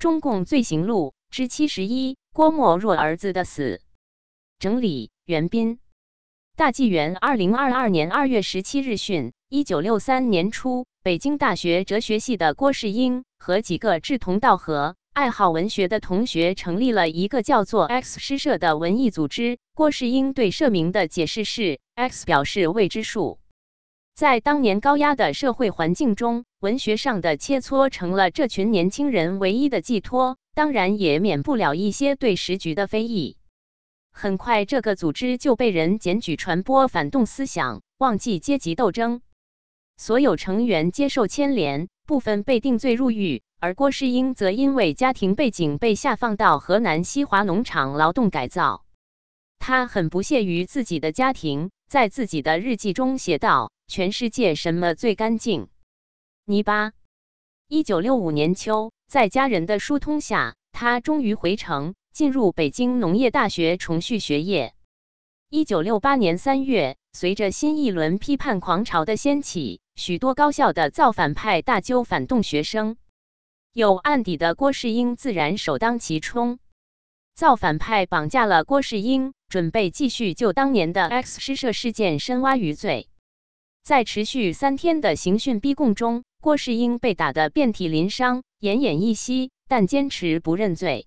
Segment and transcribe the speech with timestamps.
[0.00, 3.82] 中共罪行录之七十一：郭沫若儿子的死。
[4.58, 5.78] 整理：袁斌。
[6.56, 19.58] 大纪元二零二二年二月十七日讯：一九六三年初，北京大学哲学系的郭世英和几个志同道合、爱好文学的同学成立了一个叫做 X 诗社的文艺组织。
[19.74, 23.38] 郭世英对社名的解释是：X 表示未知数。
[24.20, 30.36] 在当年高压的社会环境中，文学上的切磋成了这群年轻人唯一的寄托。
[30.54, 33.38] 当然也免不了一些对时局的非议。
[34.12, 39.22] 很快，这个组织就被人检举传播反动思想，忘记阶级斗争。
[39.96, 48.84] 所有成员接受牵连，部分被定罪入狱，而郭世英则因为家庭背景被下放到河南西华农场劳动改造。
[49.58, 55.66] 他很不屑于自己的家庭，在自己的日记中写道：“全世界什么最干净？
[56.44, 56.92] 泥巴。”
[57.66, 58.92] 一九六五年秋。
[59.08, 64.72] 在家人的疏通下，他终于回城，进入北京农业大学重续学业。
[65.48, 72.96] 一九六八年三月，随着新一轮批判狂潮的掀起，许多高校的造反派大揪反动学生，
[73.72, 76.60] 有案底的郭世英自然首当其冲。
[77.34, 83.08] 造反派绑架了郭世英，准备继续就当年的 X 诗社事件深挖余罪。
[83.82, 88.42] 在持续三天的刑讯逼供中，郭世英被打得遍体鳞伤。
[88.60, 91.06] 奄奄一息，但坚持不认罪。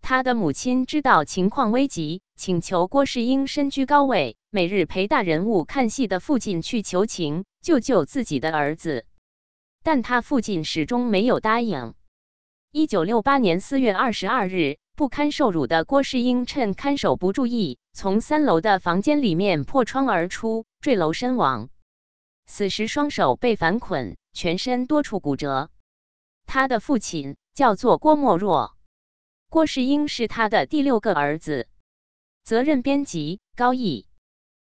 [0.00, 9.04] 他的母亲知道情况危急，请求郭世英身居高位、每日陪大人物看戏的父亲去求情，救救自己的儿子。
[9.82, 11.94] 但他父亲始终没有答应。
[12.70, 21.70] 一九六八年四月二十二日，不堪受辱的郭世英趁看守不注意，从三楼的房间里面破窗而出，坠楼身亡。
[22.50, 25.70] 此时双手被反捆，全身多处骨折。
[26.46, 28.74] 他的父亲叫做郭沫若，
[29.50, 31.68] 郭世英是他的第六个儿子。
[32.42, 34.07] 责任编辑：高毅。